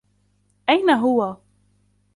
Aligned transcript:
أين 0.69 0.89
هو؟ 0.89 1.31